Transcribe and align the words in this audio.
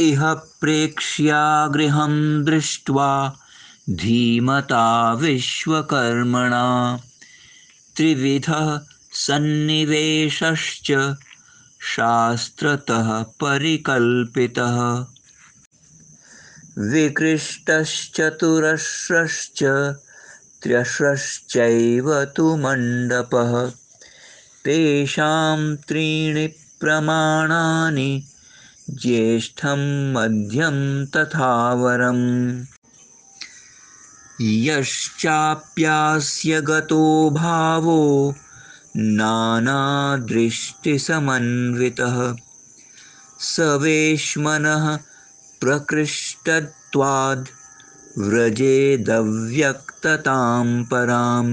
इह 0.00 0.22
प्रेक्ष्या 0.60 1.42
गृहं 1.74 2.14
दृष्ट्वा 2.44 3.08
धीमता 3.98 4.84
विश्वकर्मणा 5.20 6.62
त्रिविधः 7.96 8.70
सन्निवेशश्च 9.26 10.90
शास्त्रतः 11.94 13.10
परिकल्पितः 13.42 14.78
विकृष्टश्चतुरश्रश्च 16.92 17.58
त्र्यश्रश्चैव 20.62 22.08
तु 22.36 22.54
मण्डपः 22.66 23.52
तेषां 24.66 25.58
त्रीणि 25.88 26.46
प्रमाणानि 26.80 28.08
ज्येष्ठं 29.02 29.80
मध्यं 30.12 30.74
तथा 31.14 31.50
वरम् 31.82 32.58
यश्चाप्यास्यगतो 34.40 37.00
भावो 37.36 37.94
नानादृष्टिसमन्वितः 39.20 42.18
प्रकृष्टत्वाद् 45.60 47.48
व्रजेदव्यक्ततां 48.18 48.84
पराम् 50.90 51.48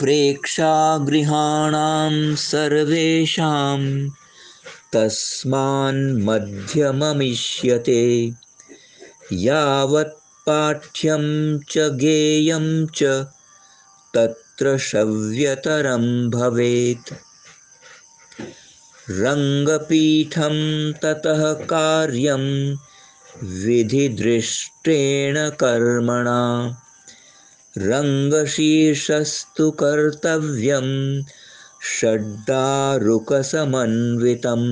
प्रेक्षागृहाणां 0.00 2.34
सर्वेषाम् 2.48 3.86
तस्मान्मध्यममिष्यते 4.94 6.24
यावत्पाठ्यं 9.44 11.24
च 11.72 11.88
गेयं 12.02 12.66
च 12.98 13.04
तत्र 14.14 14.76
श्रव्यतरं 14.86 16.04
भवेत् 16.36 17.12
रङ्गपीठं 19.20 20.56
ततः 21.02 21.42
कार्यं 21.72 22.46
विधिदृष्टेण 23.64 25.36
कर्मणा 25.60 26.42
रङ्गशीर्षस्तु 27.88 29.70
कर्तव्यम् 29.82 30.96
षड्डारुकसमन्वितम् 31.90 34.66